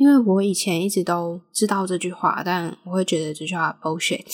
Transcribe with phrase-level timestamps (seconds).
[0.00, 4.24] 因为我以前一直都知道这句话，但我会觉得这句话 bullshit。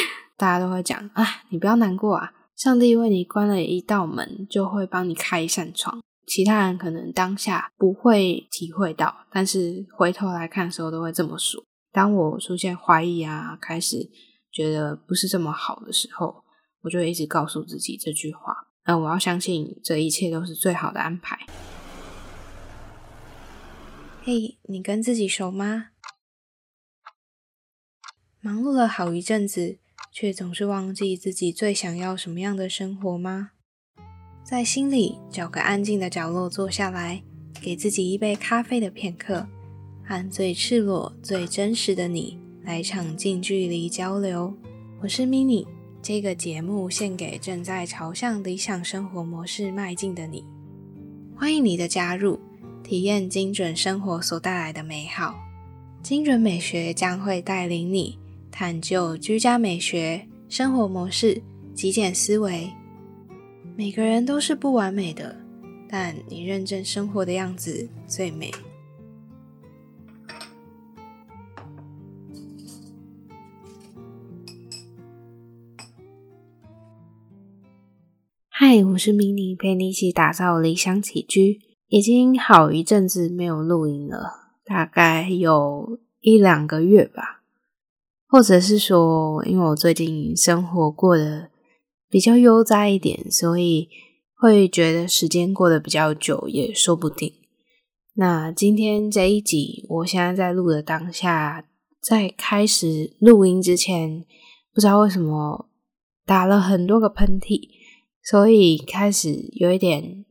[0.36, 5.98] 大家都会讲啊，你不要难过啊，上帝为你关了一道门，就会帮你开一扇窗。
[6.26, 11.64] 其他人可能当下不会体会到，但是回头来看的时候都会这么说。
[11.90, 14.06] 当我出现怀疑啊，开始
[14.52, 16.44] 觉得不是这么好的时候，
[16.82, 18.54] 我就会一直告诉自己这句话：，
[18.84, 21.38] 那我要相信这一切都是最好的安排。
[24.26, 25.88] 嘿，你跟自己熟吗？
[28.40, 29.76] 忙碌了好一阵子，
[30.10, 33.50] 却总是忘记自己最想要什么样的生活吗？
[34.42, 37.22] 在心里找个安静的角落坐下来，
[37.60, 39.46] 给自己一杯咖啡的片刻，
[40.02, 44.56] 和最赤裸、最真实的你来场近距离交流。
[45.02, 45.66] 我是 Mini，
[46.00, 50.46] 这个节目献给正在朝向理想生活模式迈进的你。
[51.36, 52.40] 欢迎你的加入。
[52.84, 55.34] 体验精准生活所带来的美好，
[56.02, 58.18] 精准美学将会带领你
[58.52, 61.42] 探究居家美学、生活模式、
[61.74, 62.70] 极简思维。
[63.74, 65.34] 每个人都是不完美的，
[65.88, 68.50] 但你认真生活的样子最美。
[78.50, 81.73] 嗨，我是迷你，陪你一起打造理想起居。
[81.88, 84.30] 已经好一阵子没有录音了，
[84.64, 87.42] 大概有一两个月吧，
[88.26, 91.50] 或者是说，因为我最近生活过得
[92.08, 93.88] 比较悠哉一点，所以
[94.40, 97.32] 会觉得时间过得比较久，也说不定。
[98.14, 101.66] 那今天这一集，我现在在录的当下，
[102.00, 104.24] 在开始录音之前，
[104.72, 105.68] 不知道为什么
[106.24, 107.68] 打了很多个喷嚏，
[108.22, 110.24] 所以开始有一点。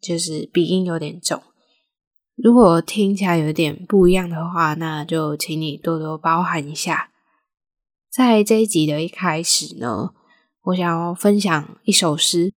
[0.00, 1.42] 就是鼻音有点重，
[2.34, 7.10] 如果听起来有点不一样的话，那就请你多多包涵一下。
[8.10, 10.10] 在这一集的一开始呢，
[10.64, 12.52] 我想要分享一首诗。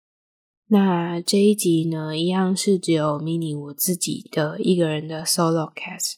[0.67, 6.13] 那这一集呢，一样是只有 mini 我自己的一个人的 solo cast。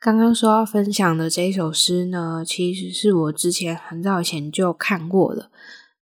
[0.00, 5.50] 刚刚说要分享的这首诗呢，其实是我之前很早以前就看过了。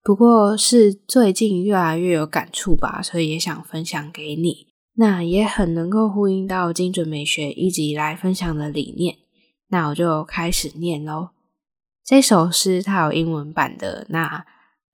[0.03, 4.67] 不过是最近越来越有感触吧，所以也想分享给你。
[4.95, 9.17] 那也很能够呼应到精准美学一直以来分享的理念。
[9.69, 11.29] 那我就开始念喽。
[12.03, 14.45] 这首诗它有英文版的，那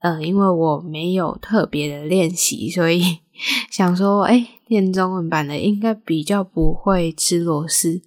[0.02, 3.20] 呃，因为我没有特别的练习，所以
[3.72, 8.02] 想说，哎，念中文版的应该比较不会吃螺丝。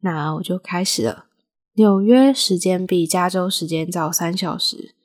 [0.00, 1.26] 那我就开始了。
[1.74, 4.96] 纽约时间比加州时间早三小时。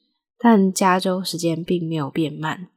[0.45, 2.67] 但加州时间并没有变慢。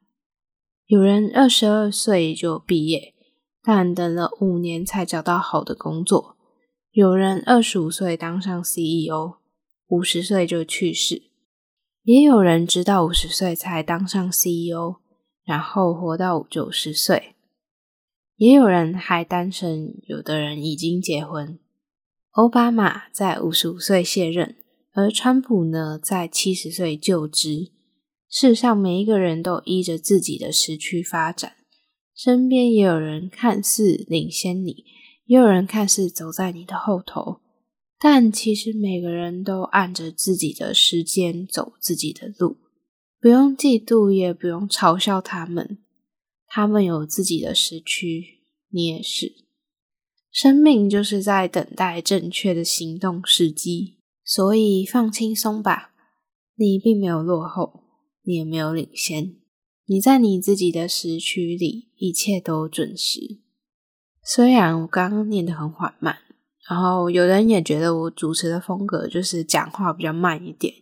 [0.86, 3.12] 有人二十二岁就毕业，
[3.60, 6.36] 但等了五年才找到好的工作。
[6.92, 9.38] 有人二十五岁当上 CEO，
[9.88, 11.24] 五十岁就去世。
[12.04, 15.00] 也有人直到五十岁才当上 CEO，
[15.44, 17.34] 然后活到九十岁。
[18.36, 21.58] 也有人还单身，有的人已经结婚。
[22.30, 24.54] 奥巴马在五十五岁卸任。
[24.96, 27.70] 而川普呢，在七十岁就职。
[28.30, 31.52] 世上每一个人都依着自己的时区发展，
[32.14, 34.84] 身边也有人看似领先你，
[35.26, 37.42] 也有人看似走在你的后头，
[37.98, 42.56] 但其实每个人都按着自己的时间走自己的路。
[43.20, 45.78] 不用嫉妒，也不用嘲笑他们，
[46.46, 48.24] 他们有自己的时区，
[48.70, 49.44] 你也是。
[50.32, 53.95] 生命就是在等待正确的行动时机。
[54.28, 55.92] 所以放轻松吧，
[56.56, 57.84] 你并没有落后，
[58.24, 59.36] 你也没有领先，
[59.86, 63.38] 你在你自己的时区里，一切都准时。
[64.24, 66.18] 虽然我刚刚念得很缓慢，
[66.68, 70.74] 然后有人也觉得我主持的风格就是讲话比较慢一点，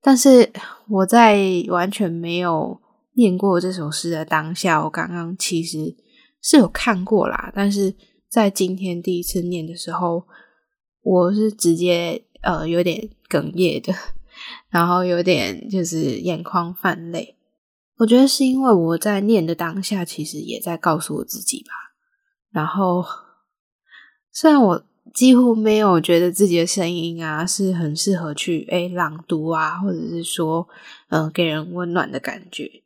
[0.00, 0.50] 但是
[0.88, 2.80] 我在完全没有
[3.16, 5.94] 念过这首诗的当下，我刚刚其实
[6.40, 7.94] 是有看过啦，但是
[8.30, 10.24] 在今天第一次念的时候，
[11.02, 12.24] 我是直接。
[12.42, 13.94] 呃，有点哽咽的，
[14.68, 17.36] 然后有点就是眼眶泛泪。
[17.98, 21.70] 我觉得是因为我在念的当下，其实也在告诉我自己吧。
[22.50, 23.04] 然后，
[24.32, 24.84] 虽然我
[25.14, 30.68] 几乎没有觉得自己的声音啊是很适合去诶朗读啊，或者是说
[31.08, 32.82] 嗯给人温暖的感觉，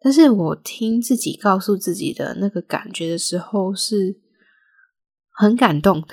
[0.00, 4.20] 但是我听自己告诉自己的那个感觉的时候，是
[5.30, 6.08] 很感动的。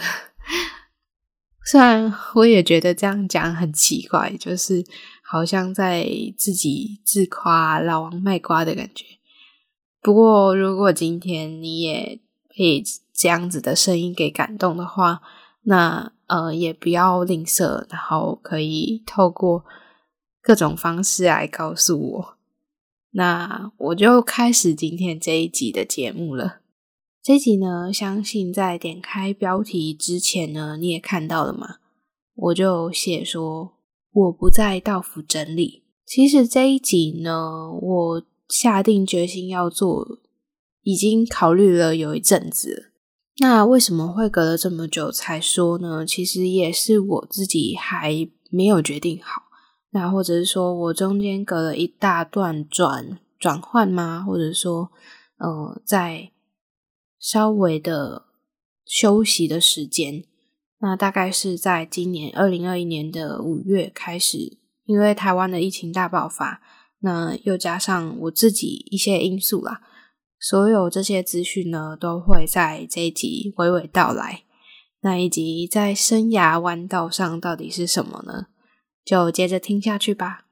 [1.66, 4.84] 虽然我也觉得这样讲很奇怪，就是
[5.24, 6.08] 好像在
[6.38, 9.06] 自己自夸、老王卖瓜的感觉。
[10.02, 12.20] 不过，如果今天你也
[12.50, 12.84] 被
[13.14, 15.22] 这样子的声音给感动的话，
[15.64, 19.64] 那呃也不要吝啬，然后可以透过
[20.42, 22.38] 各种方式来告诉我。
[23.12, 26.63] 那我就开始今天这一集的节目了。
[27.24, 31.78] 这集呢，相信在点开标题之前呢，你也看到了嘛？
[32.36, 33.76] 我就写说
[34.12, 35.86] 我不再到府整理。
[36.06, 40.20] 其实这一集呢，我下定决心要做，
[40.82, 42.92] 已经考虑了有一阵子。
[43.38, 46.06] 那为什么会隔了这么久才说呢？
[46.06, 49.44] 其实也是我自己还没有决定好。
[49.92, 54.26] 那或者是说我中间隔了一大段转转换吗？
[54.28, 54.92] 或者说，
[55.38, 56.33] 呃，在
[57.24, 58.26] 稍微的
[58.86, 60.26] 休息的时间，
[60.82, 66.62] 那大概是在今年二零二一年的五月开始，因为台湾的疫情大爆发，
[67.00, 69.82] 那又加上我自己一些因素啦，
[70.38, 74.44] 所有这些资讯呢，都会在这一集娓娓道来。
[75.00, 78.48] 那一集在生涯弯道上到底是什么呢？
[79.06, 80.48] 就接着听下去吧。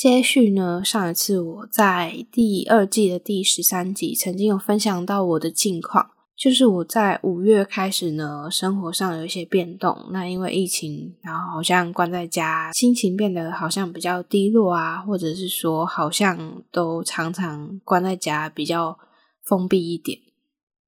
[0.00, 10.06] 接续呢，上一次我在第二季的第十三集曾经有分享到我的近况，就是我在五月开始呢，生活上有一些变动。
[10.10, 18.98] 那因为疫情，然后好像关在家，心情变得好像比较低落啊，或者是说好像都常常关在家，比较
[19.44, 20.18] 封闭一点。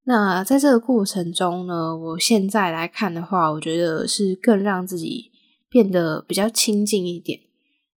[0.05, 5.31] 那在这个过程中呢，我现在来看的话，我觉得是更让自己
[5.69, 7.41] 变得比较亲近一点。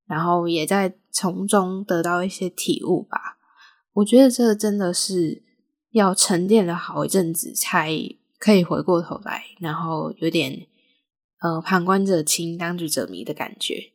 [0.07, 3.37] 然后也在从中得到一些体悟吧。
[3.93, 5.41] 我觉得这真的是
[5.91, 7.89] 要沉淀了好一阵子，才
[8.37, 10.67] 可以回过头来，然后有点
[11.41, 13.93] 呃旁观者清，当局者迷的感觉。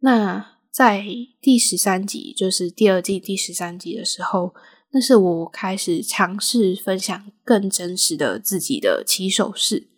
[0.00, 1.06] 那在
[1.40, 4.54] 第十三集，就是第二季第十三集的时候，
[4.90, 9.88] 那是我开始尝试分享更真实的自己的起手式，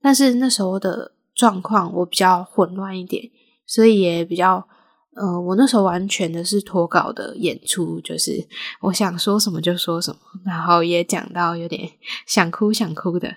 [0.00, 3.30] 但是那时候的状况我比较混乱一点，
[3.64, 4.68] 所以也比较。
[5.16, 8.46] 呃，我那时候完全的是脱稿的演出，就是
[8.82, 11.90] 我想说什么就说什么，然后也讲到有点
[12.26, 13.36] 想哭想哭的。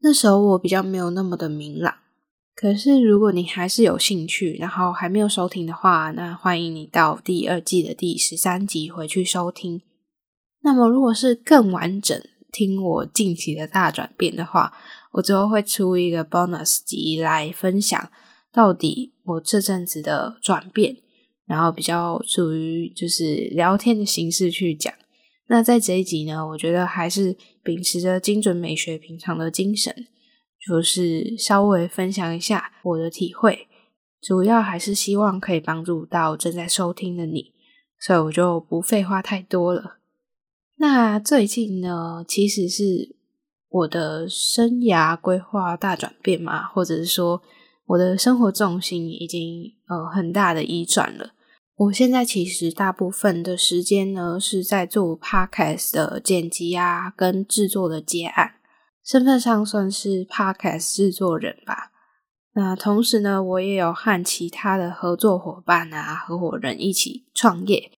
[0.00, 1.94] 那时候我比较没有那么的明朗。
[2.56, 9.82] 可是如果你还是有兴趣，然后还没有收听的话，那欢迎你到第二季的第十三集回去收听。
[10.62, 12.20] 那么如果是更完整
[12.52, 14.72] 听我近期的大转变的话，
[15.12, 18.10] 我之后会出一个 bonus 集来分享
[18.52, 20.96] 到底我这阵子的转变。
[21.46, 24.92] 然后比较属于就是聊天的形式去讲。
[25.48, 29.94] 那在这一集呢，我觉得还是秉持着精准美学平常的精神，
[30.66, 33.68] 就是稍微分享一下我的体会，
[34.22, 37.52] 主要还是希望可以帮助到正在收听的你，
[38.00, 39.98] 所以我就不废话太多了。
[40.78, 43.14] 那最近呢，其实是
[43.68, 47.42] 我的生涯规划大转变嘛，或者是说。
[47.86, 51.32] 我的生活重心已经呃很大的移转了。
[51.76, 58.54] 我现在其实大部分的时间呢是在做 podcast 的剪辑啊，跟制作的接案，
[59.04, 61.90] 身份上算是 podcast 制作人吧。
[62.54, 67.90] 那同时呢，我也有和其他的合作伙伴啊、合伙人一起创业，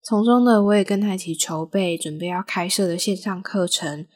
[0.00, 4.06] 从中呢，我也跟他一起筹备准备要开设的线上课程。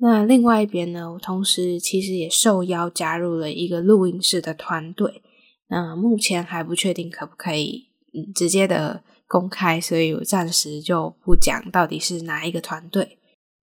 [0.00, 5.22] 那另外一边呢，我同时其实也受邀加入了一个录音室的团队。
[5.68, 13.18] 那目前还不确定可不可以嗯直接的公开，所以我暂时就不讲到底是哪一个团队。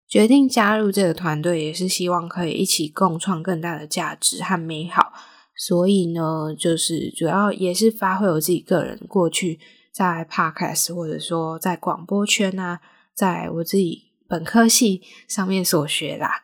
[0.06, 5.12] 决定加入这个团队，也是希望可以一起共创更大的价值和美好。
[5.56, 9.58] 所以呢，就是主要也是发挥我自己个人过去
[9.90, 12.80] 在 Podcast 或者说在广播圈啊，
[13.14, 14.05] 在我自己。
[14.28, 16.42] 本科系上面所学啦，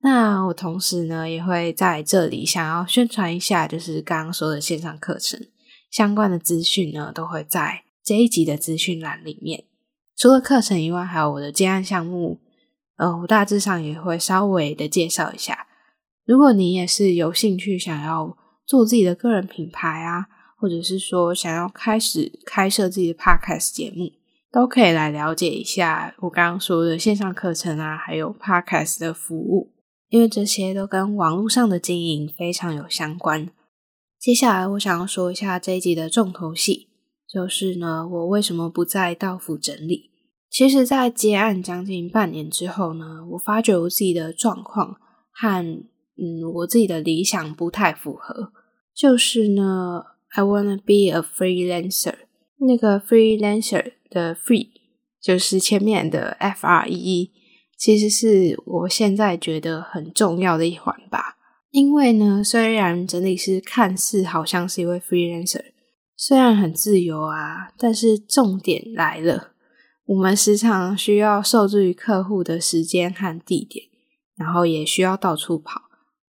[0.00, 5.40] 那我同时呢也会在这里想要宣传一下，就是刚刚说的线上课程
[5.90, 9.64] 相关的资讯呢，都会在这一集的资讯栏里面。
[10.16, 12.40] 除了课程以外，还有我的接案项目，
[12.96, 15.66] 呃，我大致上也会稍微的介绍一下。
[16.24, 20.26] 如果你也是有兴趣想要做自己的个人品牌啊，
[20.58, 24.12] 或者是说想要开始开设自己的 podcast 节目。
[24.56, 29.74] 都可以来了解一下我刚刚说的线上课程啊，还有 podcast 的服务，
[30.08, 33.50] 因为这些都跟网络上的经营非常有相关。
[34.18, 36.88] 接下来我想要说一下这一集的重头戏，
[37.30, 40.10] 就是呢，我为什么不再到府整理？
[40.48, 44.96] 其实，在接案将近半年之后呢，我发觉我自己的状况
[45.32, 45.62] 和
[46.16, 48.52] 嗯我自己的理想不太符合，
[48.94, 50.02] 就是呢
[50.34, 52.14] ，I wanna be a freelancer，
[52.60, 53.92] 那个 freelancer。
[54.08, 54.68] 的 free
[55.20, 57.32] 就是前面的 f r e e，
[57.76, 61.36] 其实是我现在觉得很重要的一环吧。
[61.70, 65.64] 因为呢，虽然整理师看似好像是一位 freelancer，
[66.16, 69.50] 虽然很自由啊，但是重点来了，
[70.06, 73.86] 我们时常需要受制于客户的时间和地点，
[74.36, 75.82] 然后也需要到处跑。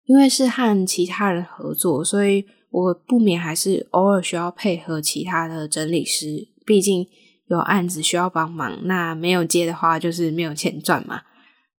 [0.05, 2.45] 因为是和其他人合作，所以
[2.77, 7.07] 我不免还是偶尔需要配合其他的整理师，毕竟
[7.47, 11.21] 有案子需要帮忙，那没有接的话就是没有钱赚嘛。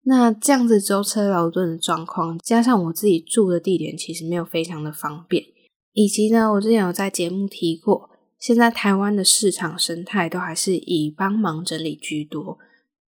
[0.02, 5.44] 那这样子舟车劳顿的状况，加上我自己住的地点其实没有非常的方便，
[5.92, 12.58] 以及呢，我之前有在节目提过，现在台湾的市场生态都还是以帮忙整理居多，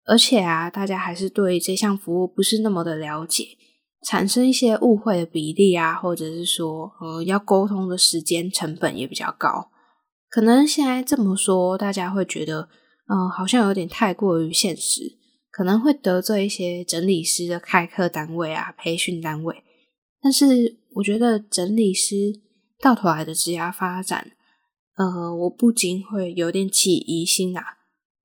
[0.06, 3.56] 而且啊，大家还是对这项服务不是那么的了解。
[4.02, 9.70] 产生一些误会的比例啊，或者是说，呃，要沟通的时间成本也比较高。
[10.30, 12.70] 可能现在这么说，大家会觉得，
[13.08, 15.18] 嗯，好像有点太过于现实，
[15.50, 19.62] 可能会得罪一些整理师的开课单位啊、培训单位。
[20.22, 22.40] 但是，我觉得整理师
[22.80, 24.32] 到头来的职业发展，
[24.96, 27.62] 呃，我不仅会有点起疑心啊，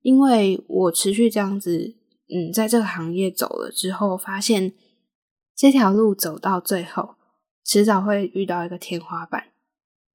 [0.01, 1.95] 因为我持续这样子，
[2.29, 4.73] 嗯，在这个行业走了之后，发现。
[5.55, 7.15] 这条路走到最后，
[7.63, 9.45] 迟早会遇到一个天花板。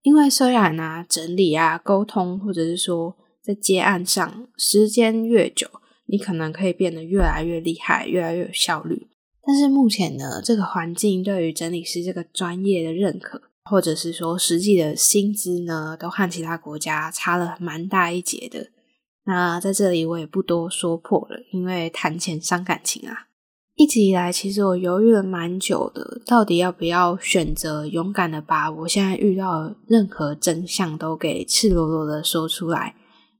[0.02, 5.66] 因为虽然啊，整理啊、沟通，或者是说在接案上，时间越久，
[6.06, 9.08] 你可能可以变得越来越厉害，越来越有效率。
[9.42, 18.68] 但是目前呢，这个环境对于整理师这个专业的认可，或者是说实际的薪资呢，都和其他国家差了蛮大一截的。
[19.24, 23.28] 那在这里我也不多说破了，因为谈钱伤感情啊。
[23.80, 32.94] 一直以来，其实我犹豫了蛮久的，到底要不要选择勇敢的把我现在遇到任何真相都给赤裸裸的说出来。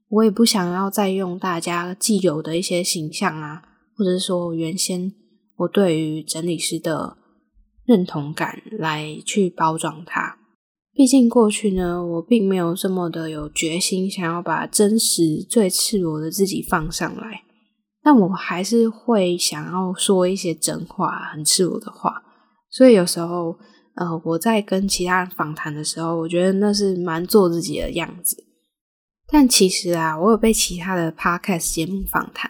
[0.09, 3.61] 我也不想要再用大家既有的一些形象啊，
[3.95, 5.13] 或者是说原先
[5.57, 7.17] 我对于整理师的
[7.85, 10.39] 认同感来去包装它。
[10.91, 17.43] 毕竟过去呢，我并没有这么的有决心，想要把真实最赤裸的自己放上来。
[18.03, 22.23] 但我还是会想要说一些真话，很赤裸的话。
[22.71, 23.55] 所以有时候，
[23.95, 28.37] 呃，我在跟其他人访谈的时候，我觉得那是蛮做自己的样子。
[29.27, 32.49] 但其实啊，我有被其他的 podcast 节目访谈，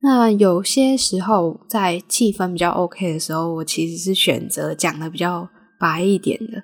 [0.00, 5.48] 那有些时候在气氛比较 OK 的时候，我其实是选择讲的比较
[5.80, 6.62] 白一点的。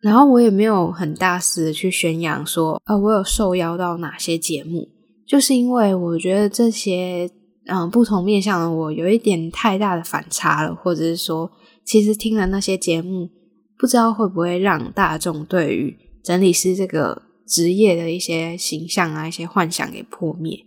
[0.00, 4.88] 然后我也没有很大肆的去宣扬说，呃，我有受邀到哪些节目，
[5.26, 7.30] 就是因为我觉得这些。
[7.70, 11.50] 嗯，不同面向的我有一点太大的反差了，或者是说，
[11.84, 13.28] 其实听了那些节目，
[13.76, 15.94] 不知道会不会让大众对于
[16.24, 20.58] 整理师这个职业的一些形象啊、一些幻想给破灭。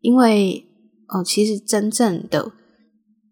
[0.00, 0.66] 因为，
[1.08, 2.50] 哦，其实真正的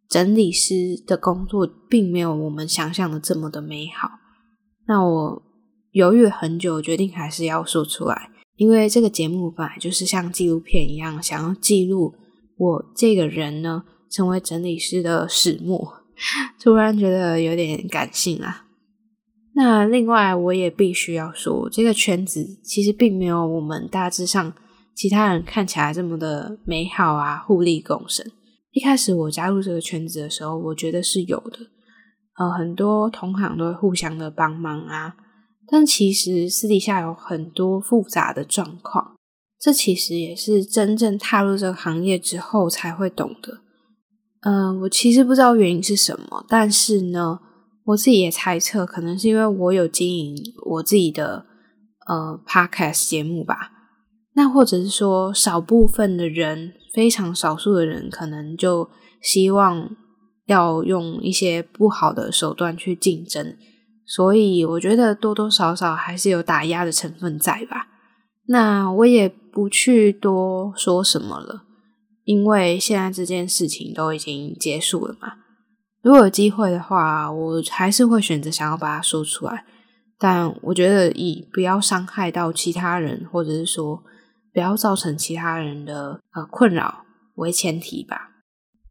[0.06, 4.10] 整理师的工作并没有我们想象的这么的美好。
[4.86, 5.42] 那我
[5.92, 12.12] 犹豫很久，决定还是要说出来，因为这个节目本来就是像纪录片一样，想要记录。
[12.56, 16.02] 我这个人呢，成为整理师的始末，
[16.62, 18.66] 突然觉得有点感性啊。
[19.56, 24.52] 那另外，我也必须要说，这个圈子其实并没有我们大致上
[24.94, 28.26] 其他人看起来这么的美好啊，互利共生。
[28.72, 31.58] 一开始我加入这个圈子的时候，我觉得是有的，
[32.38, 35.14] 呃，很多同行都会互相的帮忙啊。
[35.66, 39.13] 但其实私底下有很多复杂的状况。
[39.64, 43.60] 这其实也是真正踏入这个行业之后才会懂的。
[44.42, 47.38] 嗯，我其实不知道原因是什么，但是呢，
[47.84, 51.46] 我自己也猜测，可能是因为我有经营我自己的
[52.06, 53.70] 呃 podcast 节目吧。
[54.34, 58.90] 那或者是说，少部分的人，非常少数的人，可能就
[59.22, 59.96] 希望
[60.44, 63.56] 要用一些不好的手段去竞争，
[64.04, 67.88] 所以我觉得多多少少还是有打压的成分在吧。
[68.46, 71.62] 那我也不去多说什么了，
[72.24, 75.34] 因为现在这件事情都已经结束了嘛。
[76.02, 79.64] 如果有机会的话，我还是会选择想要把它说出来。
[80.18, 84.02] 但我觉得以不要伤害到其他人，或者是说
[84.52, 87.04] 不要造成其他人的呃困扰
[87.36, 88.32] 为前提吧。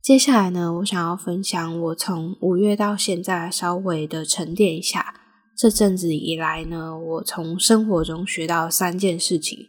[0.02, 5.16] 接下来呢，我想要分享我从五月到现在稍微的沉淀一下。
[5.56, 9.60] 这阵子以来呢，我从生活中学到三件事情，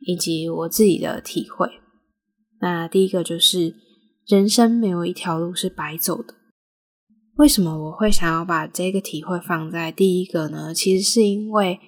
[0.00, 1.68] 以及我自己的体会。
[2.60, 3.74] 那第一个就是，
[4.26, 6.34] 人生没有一条路是白走的。
[7.36, 10.74] 为什么我会想要把这个体会放在第一个呢？
[10.74, 11.78] 其实是因为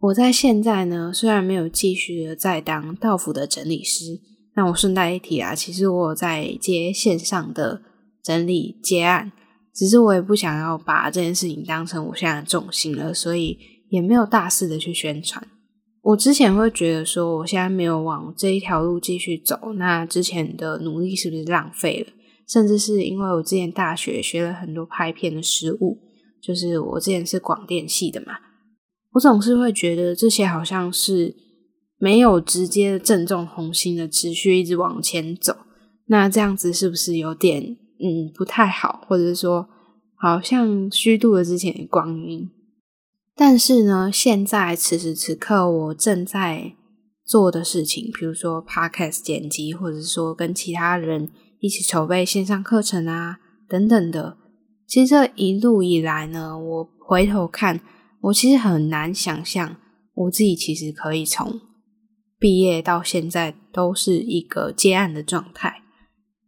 [0.00, 4.20] 我在现在呢，虽然没有继续的在当道府的整理师，
[4.54, 7.82] 那我顺带一提啊，其实我在接线上的
[8.22, 9.32] 整理接案。
[9.74, 13.56] 只是我也不想要把这件事情当成我现在的重心了，所以
[13.90, 15.46] 也没有大肆的去宣传。
[16.08, 22.12] 我之前会觉得说，我现在没有往这一条路继续走，那之前的努力是不是浪费了？
[22.46, 25.98] 甚至是因为我之前大学学了很多拍片的失误，
[26.40, 28.38] 就是我之前是广电系的嘛，
[29.12, 31.36] 我总是会觉得这些好像是
[31.98, 35.54] 没有直接正中红心的，持续一直往前走，
[36.06, 39.68] 那这样子是不是有点嗯不太好，或者是说
[40.16, 42.48] 好像虚度了之前的光阴？
[43.40, 46.74] 但是呢，现在此时此刻我正在
[47.24, 51.30] 做的事情，比如说 podcast 剪辑，或者是说跟其他人
[51.60, 54.36] 一起筹备线上课程啊等等的。
[54.88, 57.80] 其实这一路以来呢，我回头看，
[58.22, 59.76] 我其实很难想象
[60.14, 61.60] 我自己其实可以从
[62.40, 65.82] 毕业到现在都是一个接案的状态。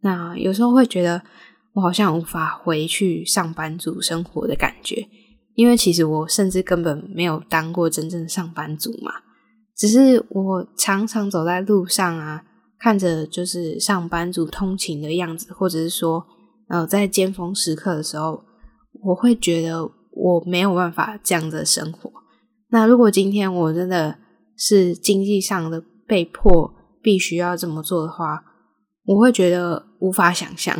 [0.01, 1.23] 那有时候会觉得
[1.75, 5.07] 我好像无法回去上班族生活的感觉。
[5.55, 9.11] 因为其实我甚至根本没有当过真正上班族嘛，
[9.75, 12.43] 只是我常常走在路上啊，
[12.79, 16.25] 看着就是上班族通勤的样子，或者是说，
[16.69, 18.43] 呃，在尖峰时刻的时候，
[19.03, 22.09] 我会觉得我没有办法这样的生活。
[22.69, 24.17] 那如果今天我真的
[24.55, 28.41] 是经济上的被迫必须要这么做的话，
[29.05, 30.77] 我会觉得无法想象。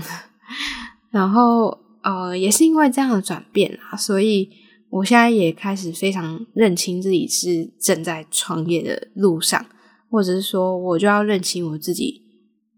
[1.11, 4.49] 然后，呃，也是因为这样的转变啊，所以。
[4.91, 9.65] 我现在也开始非常认清自己是正在创业的路上，
[10.09, 12.21] 或者是说，我就要认清我自己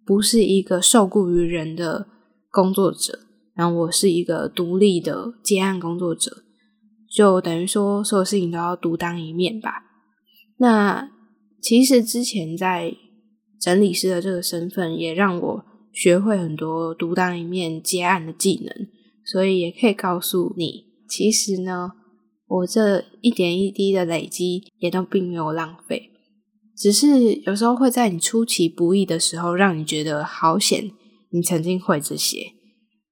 [0.05, 2.07] 不是一个受雇于人的
[2.51, 3.21] 工作者，
[3.55, 6.43] 然后我是一个独立的接案工作者，
[7.09, 9.83] 就等于说，所有事情都要独当一面吧。
[10.57, 11.09] 那
[11.59, 12.95] 其实之前在
[13.59, 18.87] 整理师的这个身份，也让我学会很多独当一面接案的技能，
[19.25, 21.89] 所以也可以告诉你，其实呢。
[22.47, 26.11] 我这一点一滴的累积也都并没有浪费，
[26.75, 30.91] 只是有时候会在你出其不意的时候，让你觉得好险，
[31.31, 32.53] 你曾经会这些。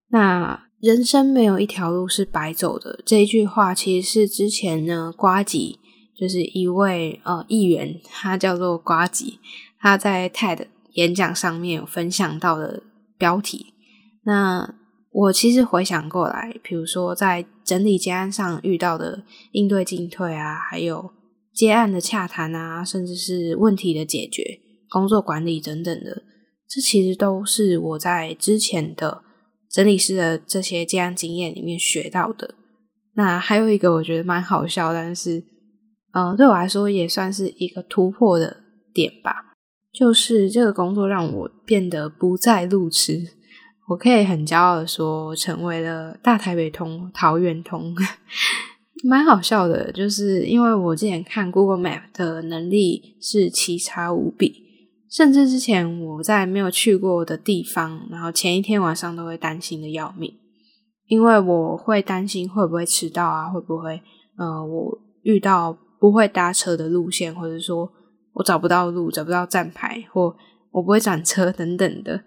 [0.09, 5.79] 那人生没有一条路是白走的，这一句话其实是之前呢瓜吉，
[6.15, 9.39] 就是一位呃议员，他叫做瓜吉，
[9.79, 12.83] 他在 TED 演讲上面有分享到的
[13.17, 13.73] 标题。
[14.23, 14.75] 那
[15.11, 21.11] 我其实回想过来，比如说在整理接案上遇到的应对进退啊，还有
[21.53, 26.23] 接案的洽谈啊，甚至是问题的解决、工作管理等等的，
[26.69, 29.21] 这其实都是我在之前的
[29.69, 32.55] 整理师的这些接案经验里面学到的。
[33.15, 35.43] 那还有一个我觉得蛮好笑，但是
[36.13, 39.53] 嗯，对我来说也算是一个突破的点吧，
[39.91, 43.40] 就是这个工作让我变得不再路痴。
[43.91, 47.93] 我可以很骄傲的说，成为了大台北通、桃园通，
[49.03, 49.91] 蛮好笑的。
[49.91, 54.63] 就是因为我之前看 Google Map 的能力是奇差无比，
[55.09, 60.33] 甚至之前我在没有去过的地方，然后前一天晚上都会担心的要命，
[61.07, 64.01] 因为我会担心会不会迟到啊，会不会
[64.37, 67.91] 呃，我遇到不会搭车的路线，或者说
[68.35, 70.33] 我找不到路、找不到站牌，或
[70.71, 72.23] 我不会转车 等等的。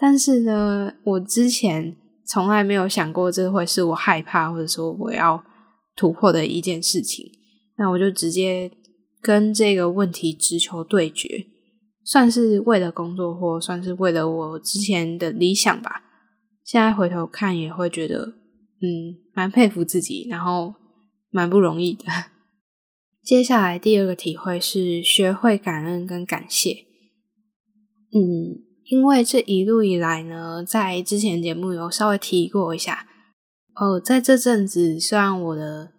[0.00, 5.44] 但是呢，我之前从来没有想过这会是我害怕或者说我要
[5.96, 7.32] 突破的一件事情。
[7.76, 8.70] 那我就直接
[9.20, 11.46] 跟这个问题直球对决，
[12.04, 16.02] 算是为了工作，或算是为了我之前的理想吧。
[16.64, 18.34] 现在回头看，也会觉得
[18.80, 20.74] 嗯，蛮佩服自己，然后
[21.30, 22.04] 蛮不容易的。
[23.24, 26.84] 接下来第二个体会是学会感恩跟感谢。
[28.12, 28.67] 嗯。
[28.88, 33.06] 因为这一路以来呢，在之前节目有稍微提过一下
[33.74, 35.92] 哦，在这阵子虽然我的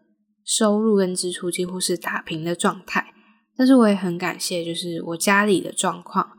[0.44, 3.14] 收入跟支出几乎是打平的状态，
[3.56, 6.32] 但是我也很感谢，就是我家里的状况，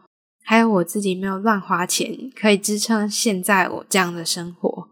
[0.43, 4.89] 还有我自己没有乱花钱，可以支撑现在我这样的生活。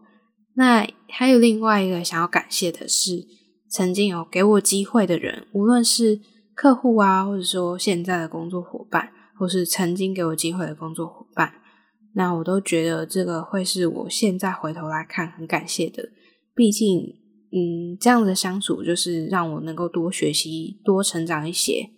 [0.55, 3.27] 那还有另外一个想要感谢的是，
[3.69, 6.21] 曾经有给我机会的人，无论是
[6.55, 9.11] 客户啊，或者说现在的工作伙伴。
[9.39, 11.53] 或是曾经给我机会的工作伙伴，
[12.13, 16.09] 那我都觉得这个会是我现在回头来看很感谢的。
[16.53, 17.15] 毕竟，
[17.53, 21.89] 嗯，这样的相处就是让我能够多学习、多成长一些。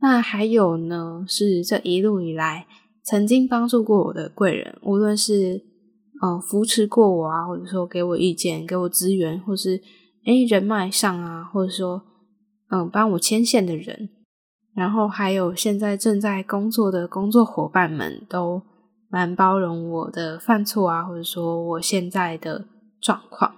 [0.00, 2.68] 那还有呢，是这一路以来
[3.02, 5.64] 曾经帮助过我的贵人，无论是
[6.22, 9.82] 呃扶持过我啊，或者说给我意见、给我资源，或是
[10.26, 12.02] 诶人脉上啊，或者说
[12.70, 14.10] 嗯帮我牵线的人。
[14.74, 18.62] 然后还有现在正在工作的工作伙伴们都
[19.08, 22.66] 蛮包容我的犯错啊，或者说我现在的
[23.00, 23.54] 状况。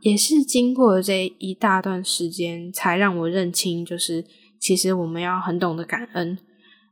[0.00, 4.24] 也是经过这一大段时间，才让我认清，就是
[4.60, 6.38] 其实我们要很懂得感恩。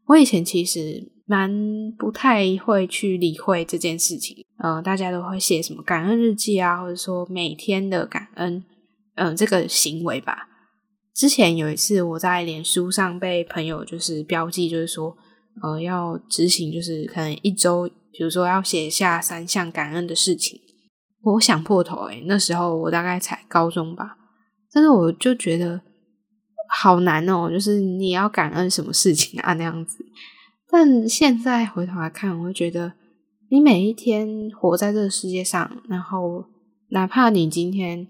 [0.06, 1.48] 我以前其实蛮
[1.96, 8.64] 不太会去理会这件事情，嗯，大家都会写什么感恩日记啊，或者说每天的感恩，
[9.14, 10.48] 嗯，这个行为吧。
[11.16, 15.16] 之前有一次我在脸书上被朋友就是标记，就是说，
[15.62, 20.60] 呃，要执行，就是可能一周，比如说要写下三项感恩的事情。
[21.22, 24.18] 我想破头诶那时候我大概才高中吧，
[24.70, 25.80] 但是我就觉得
[26.68, 30.04] 好难哦，就是你要感恩什么事情啊那样子。
[30.70, 32.92] 但现在回头来看，我会觉得
[33.48, 36.44] 你每一天活在这个世界上，然后
[36.90, 38.06] 哪怕你今天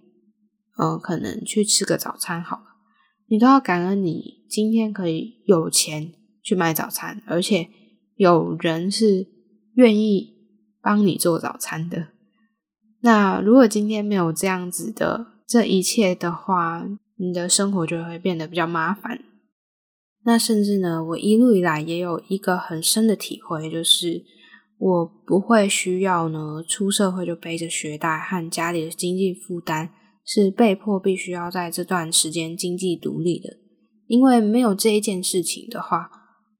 [0.77, 2.63] 嗯可能去吃个早餐好，
[3.29, 6.13] 你都要感恩你今天可以有钱
[6.43, 7.69] 去买早餐，而且
[8.17, 9.27] 有人是
[9.75, 10.35] 愿意
[10.81, 12.09] 帮你做早餐的。
[13.01, 16.87] 那如果今天没有这样子的这一切的话，
[17.17, 19.21] 你的生活就会变得比较麻烦。
[20.25, 24.25] 那甚至呢，我一路以来也有一个很深的体会，就是
[24.79, 29.91] 我不会需要呢出社会就背着学贷和家里的经济负担，
[30.27, 33.57] 是被迫必须要在这段时间经济独立的。
[34.07, 36.11] 因为没有这一件事情的话，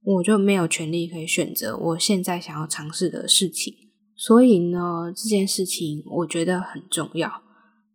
[0.03, 3.73] 我就没有权利可以选择我现在想要尝试的事情。
[4.15, 7.43] 所以呢，这件事情我觉得很重要。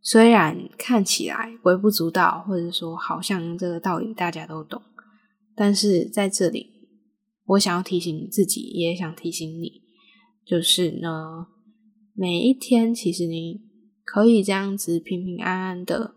[0.00, 4.80] 虽然看起来微不足道，或者说好像这个道理大家都懂，
[5.54, 6.66] 但是在这里，
[7.46, 9.82] 我想要提醒自己，也想提醒你，
[10.46, 11.46] 就是呢，
[12.14, 13.60] 每一天其实你
[14.04, 16.14] 可以这样子平平安安的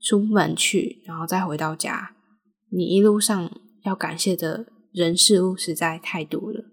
[0.00, 2.14] 出门去，然后再回到家，
[2.70, 3.50] 你一路上
[3.84, 6.64] 要感谢的人事物实在太多了。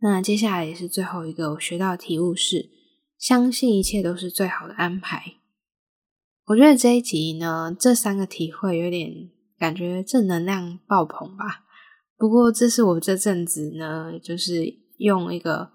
[0.00, 2.70] 那接下来也是最后一个我学到的题目是：
[3.18, 5.36] 相信一切都是最好的安排。
[6.46, 11.64] 我觉得这一集呢，这三个体会有点感觉正能量爆棚吧。
[12.18, 15.70] 不过这是我这阵子呢，就是用一个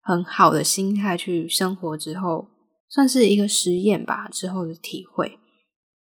[0.00, 2.48] 很好的心态去生活之后，
[2.88, 5.38] 算是一个实验吧之后的体会。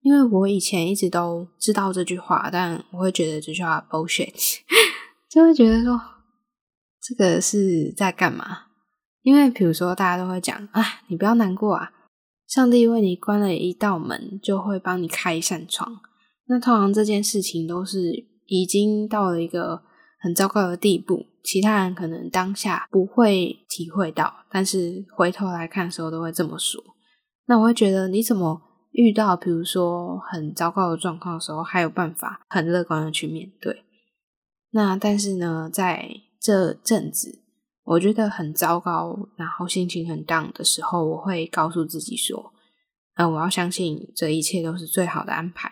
[0.01, 4.33] 因为我以前一直都知道这句话，但我会觉得这句话 bullshit，
[5.29, 5.99] 就会觉得说。
[6.99, 8.63] 这个是在干嘛？
[9.21, 11.89] 因为比如说，大家都会讲啊，你不要难过啊，
[12.49, 16.01] 上帝为你关了一道门，就会帮你开一扇窗。
[16.47, 19.83] 那通常这件事情都是已经到了一个
[20.19, 26.83] 很糟糕的地步，其他人可能当下不会体会到，但是回头来看的时候都会这么说。
[27.45, 33.85] 那我会觉得，你怎么遇到比如说很糟糕的状况的时候，还有办法很乐观的去面对？
[34.71, 37.43] 那但是呢，在这阵子
[37.85, 42.51] 我觉得很糟糕，然后心情很 down 的时候，我会告诉自己说
[43.15, 45.71] ：“嗯，我要相信这一切都是最好的安排。”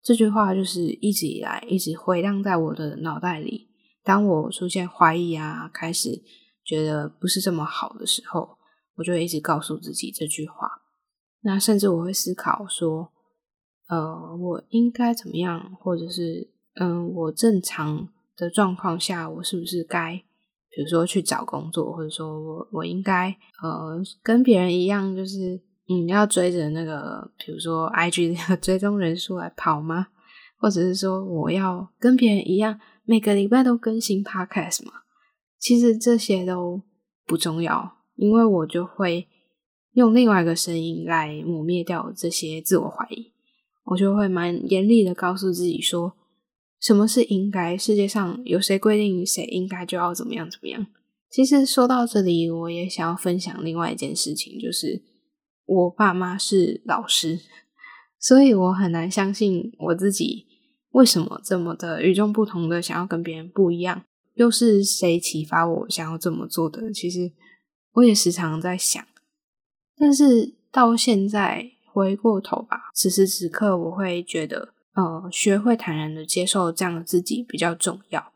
[0.00, 3.67] 这句话就是一直以来一直回荡在我的脑袋里。
[4.08, 6.22] 当我出现怀疑啊，开始
[6.64, 8.56] 觉得不是这么好的时候，
[8.96, 10.66] 我就会一直告诉自己这句话。
[11.42, 13.12] 那甚至我会思考说
[13.90, 15.76] ：“呃，我应该怎么样？
[15.78, 20.14] 或者是嗯，我正常。”的状况下，我是不是该，
[20.70, 30.06] 比如说去找工作，或者说我我应该呃跟别人一样，就是嗯要追着那个，比如说 I G 追踪人数来跑吗？
[30.60, 32.78] 或者是说我要跟别人一样，
[33.10, 34.92] 每个礼拜都更新 Podcast 吗？
[35.58, 36.82] 其实这些都
[37.24, 39.26] 不重要，因为我就会
[39.94, 43.32] 用另外一个声音来抹灭掉这些自我怀疑，
[43.84, 46.12] 我就会蛮严厉的告诉自己说。
[46.78, 47.78] 什么是应该？
[47.78, 50.86] 世界上有谁规定谁应该就要怎么样怎么样？
[51.30, 55.02] 其实说到这里，我也想要分享另外一件事情，就是
[55.64, 57.40] 我爸妈是老师，
[58.20, 60.44] 所以我很难相信我自己
[60.98, 64.02] 为什么这么的与众不同的想要跟别人不一样？
[64.34, 66.92] 又是谁启发我想要这么做的？
[66.92, 67.30] 其实
[67.92, 69.04] 我也时常在想，
[69.96, 74.74] 但是到现在回过头吧，此时此刻我会觉得。
[74.94, 78.32] 呃，学会坦然的接受这样的自己比较重要。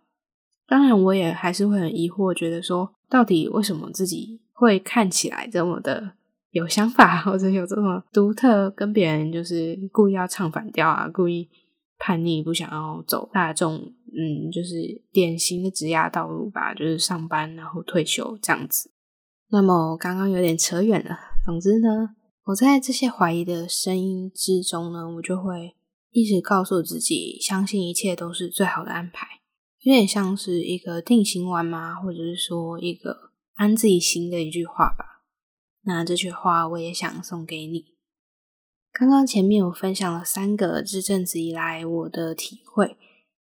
[0.69, 6.13] 当然，我也还是会很疑惑，觉得说，到底为什么自己会看起来这么的
[6.53, 11.49] 有想法，或者有这么独特，跟别人就是故意要唱反调啊，故意
[12.05, 18.91] 叛逆，不想要走大众，嗯，就是典型的职业道路吧，就是上班然后退休这样子。
[19.51, 21.17] 那么刚刚有点扯远了。
[21.45, 25.77] 总之呢，我在这些怀疑的声音之中呢，我就会。
[26.15, 29.27] 一直告诉自己，相信一切都是最好的安排，
[29.81, 31.95] 有点像是一个定心丸吗？
[31.95, 35.23] 或者是说一个安自己心的一句话吧。
[35.85, 37.92] 那这句话我也想送给你。
[38.93, 42.99] 刚刚前面我分享了三个这阵子以来我的体会，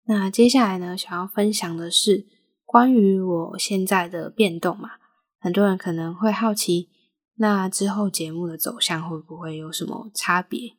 [0.05, 2.27] 那接下来呢，想要分享的是
[2.65, 4.91] 关于我现在的变动嘛。
[5.39, 6.89] 很多人可能会好奇，
[7.36, 10.73] 那之后节目的走向会不会有什么差别？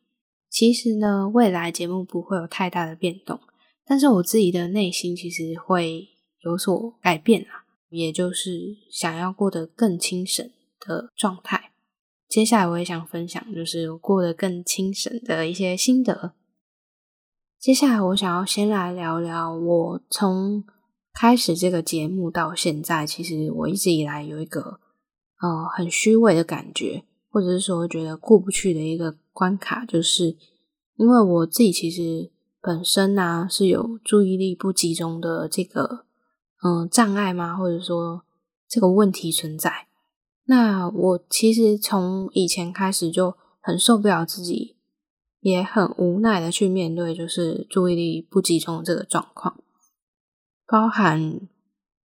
[0.51, 3.39] 其实呢，未来节目不会有太大的变动，
[3.85, 6.07] 但是我自己的内心其实会
[6.43, 10.47] 有所改变啊，也就是想要过得更清醒
[10.79, 11.68] 的状态。
[12.29, 16.33] 接下来我也想分享，就是过得更清省的一些心得。
[17.57, 20.63] 接下来我想要先来聊聊，我从
[21.11, 24.79] 开始这个节目到现在，其实我一直以来有一个
[25.41, 30.37] 呃很虚伪的感觉，或者是说觉得过不去的一个关卡，就是
[30.97, 36.05] 因为我自己其实本身呢是有注意力不集中的这个
[36.63, 37.57] 嗯障碍吗？
[37.57, 38.23] 或者说
[38.67, 39.88] 这个问题存在？
[40.49, 44.77] 那我其实从以前开始就很受不了自己，
[45.41, 49.61] 也很无奈的去面对，就是注意力不集中这个状况，
[50.65, 51.47] 包含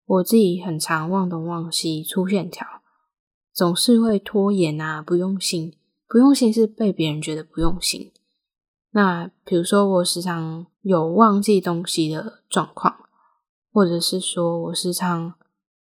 [0.04, 2.66] 我自己很常忘东忘西、粗线条，
[3.50, 5.74] 总是会拖延啊，不用心。
[6.07, 8.12] 不用心是被别人觉得不用心。
[8.90, 13.07] 那比如说，我时常有忘记东西的状况，
[13.72, 15.35] 或者是说我时常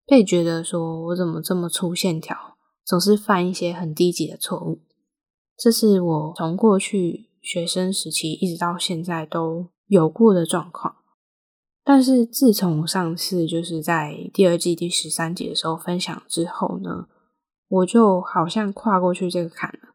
[0.06, 2.51] 被觉得说我怎么这么粗线条。
[2.86, 4.82] 总是犯一些很低级的错误，
[5.58, 10.98] 这是我从过去学生时期一直到现在都有过的状况。
[11.84, 17.08] 但是自从上次就是在第二季第十三集的时候分享之后呢，
[17.68, 19.90] 我就好像跨过去这个坎了。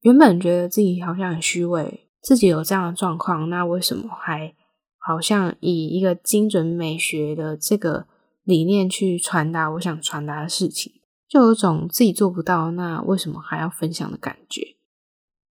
[0.00, 4.54] 原本觉得自己好像很虚伪，自己有这样的状况，那为什么还
[4.98, 8.06] 好像以一个精准美学的这个
[8.44, 10.92] 理念去传达我想传达的事情？
[11.32, 14.76] 就有种自己做不到，那为什么还要分享的感觉？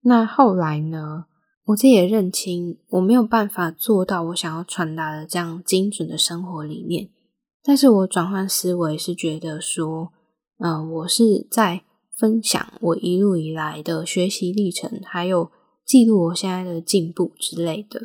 [0.02, 1.24] 那后来呢？
[1.64, 7.08] 我自己也认清，我没有办法做到我想要传达的这样精准的生活理念。
[7.62, 10.12] 但是我转换思维是觉得说，
[10.58, 15.50] 嗯，我是在分享我一路以来的学习历程，还有
[15.86, 18.02] 记录我现在的进步之类的。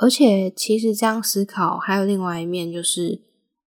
[0.00, 3.20] 而且，其实这样思考还有另外一面，就是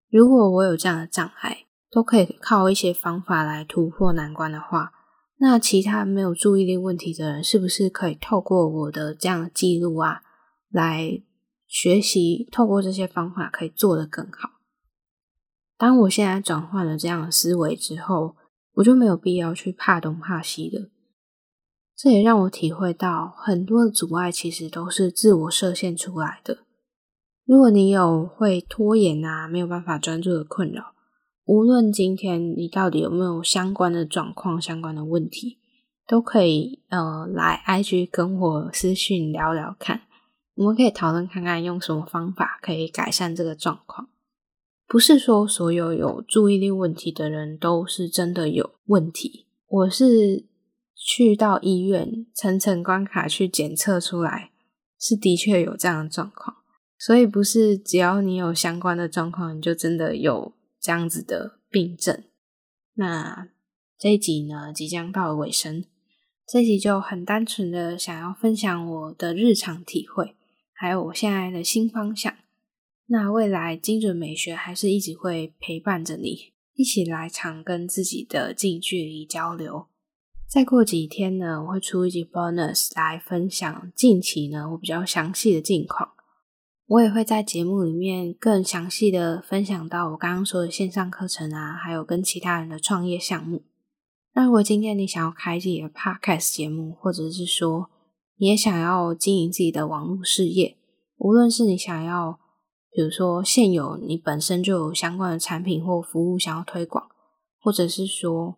[0.09, 1.66] 如果我有这样的障碍。
[1.89, 4.91] 都可以靠一些方法来突破难关的话，
[5.37, 10.21] 那其他没有注意力问题的人，是不是可以透过我的这样记录啊，
[10.69, 11.21] 来
[11.67, 12.47] 学习？
[12.51, 14.49] 透过这些方法可以做得更好。
[15.77, 18.35] 当我现在转换了这样的思维之后，
[18.73, 20.89] 我就没有必要去怕东怕西的。
[21.95, 26.59] 这也让我体会到，很多的阻碍其实都是自我设限出来的。
[27.45, 30.93] 如果你有会拖延啊，没有办法专注的困扰。
[31.47, 35.57] 无论今天你到底有没有相关的状况、相关的问题，
[36.05, 40.01] 都可以呃来 IG 跟我私讯聊聊看，
[40.55, 44.09] 我们可以讨论看看用什么方法可以改善这个状况。
[44.89, 50.45] 不是说所有有注意力问题的人都是真的有问题，我是
[50.93, 54.51] 去到医院层层关卡去检测出来，
[54.99, 56.57] 是的确有这样的状况，
[56.99, 60.56] 所以不是只要你有相关的状况，你就真的有。
[60.87, 62.23] 这样子的病症，
[62.93, 63.49] 那
[63.99, 65.83] 这一集呢即将到了尾声，
[66.47, 70.37] 这一集就很单纯的想要分享我的日常体会，
[70.71, 72.33] 还有我现在的新方向。
[73.07, 79.87] 那未来精准美学还是一直会陪伴着你，一起来常跟自己的近距离交流。
[80.47, 86.13] 再过几天呢，我会出一集 bonus 来分享近期呢我比较详细的近况。
[86.87, 93.63] 我也会在节目里面更详细的分享到我刚刚说的线上课程啊，还有跟其他人的创业项目。
[94.33, 97.89] 那如果今天你想要开自己的 podcast 节目，或者是说
[98.37, 100.77] 你也想要经营自己的网络事业，
[101.17, 102.39] 无论是你想要，
[102.89, 107.09] 比如说现有你本身就有相关的产品或服务想要推广，
[107.59, 108.57] 或者是说，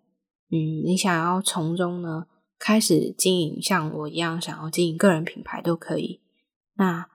[0.51, 2.27] 嗯，你想要从中呢
[2.59, 6.21] 开始经营，像我一样想要经营个人品牌都可以。
[6.75, 7.09] 那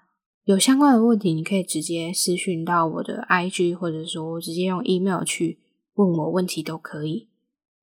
[0.45, 5.59] 有相关的问题，你可以直接私讯到我的 IG，或者说直接用 email 去
[5.95, 7.31] 问我问题都可以。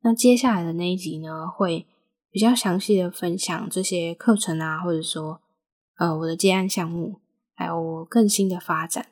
[0.04, 1.88] 那接下来的那一集呢，会
[2.30, 5.42] 比较详细的分享这些课程啊，或者说
[5.98, 7.20] 呃我的接案项目，
[7.56, 9.08] 还有我更新的发展。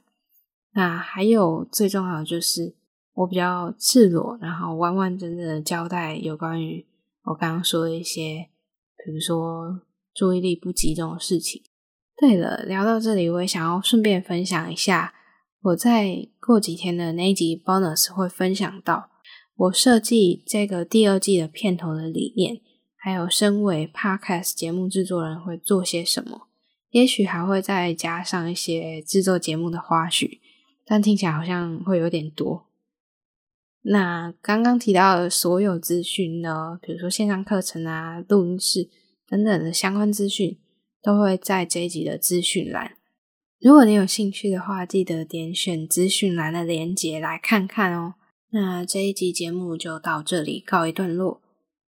[0.73, 2.75] 那还有最重要的就是
[3.15, 6.85] 我比较赤裸，然后完完整整的交代有关于
[7.23, 8.49] 我刚刚说的一些，
[9.03, 9.81] 比如说
[10.13, 11.63] 注意力不集中的事情。
[12.19, 15.13] 对了，聊到这里，我也想要顺便分享一下，
[15.61, 19.09] 我在过几天的那一集 bonus 会分享到
[19.55, 22.59] 我设计这个第二季的片头的理念，
[22.97, 26.47] 还有身为 Podcast 节目制作人会做些什么，
[26.91, 30.39] 也许还会再加上一些制作节目的花絮，
[30.85, 32.65] 但听起来好像会有点多。
[33.81, 38.89] 那刚刚提到的所有资讯呢，比如说线上课程啊、录音室
[39.25, 40.57] 等等的相关资讯，
[41.01, 42.97] 都会在这一集的资讯栏。
[43.59, 48.15] 如果你有兴趣的话，记得点选资讯栏的链接来看看哦。
[48.51, 51.41] 那这一集节目就到这里告一段落。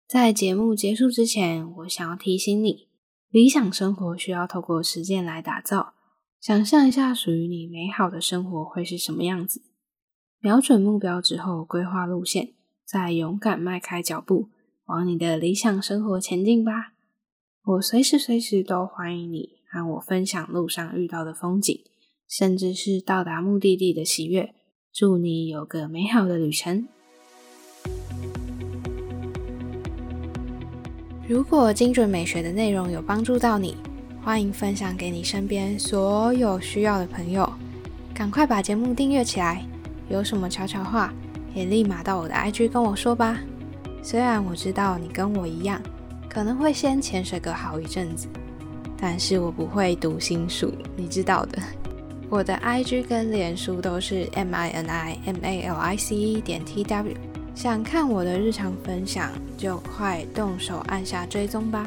[0.07, 2.89] 在节目结束之前，我想要提醒你，
[3.29, 5.93] 理想生活需要透过实践来打造。
[6.41, 9.61] 想象一下属于你美好的生活会是什么样子。
[10.39, 14.49] 瞄准目标之后，规划路线，再勇敢迈开脚步，
[14.87, 16.90] 往你的理想生活前进吧！
[17.63, 21.79] 我随时随时都欢迎你和我分享路上遇到的风景，
[22.27, 24.55] 甚至是到达目的地的喜悦。
[24.91, 26.87] 祝你有个美好的旅程！
[31.27, 33.77] 如果精准美学的内容有帮助到你，
[34.23, 37.47] 欢迎分享给你身边所有需要的朋友。
[38.11, 39.63] 赶快把节目订阅起来！
[40.09, 41.13] 有什么悄悄话，
[41.53, 43.39] 也立马到我的 IG 跟我说吧。
[44.01, 45.79] 虽然我知道你跟我一样，
[46.33, 48.25] 可能会先潜水个好一阵子，
[48.97, 51.61] 但是我不会读心术，你知道的。
[52.29, 56.85] 我的 IG 跟脸书都是 M I N I M A L I C E 点 T
[56.85, 57.13] W，
[57.53, 61.85] 想看我的日常分享，就快动手按下追踪吧。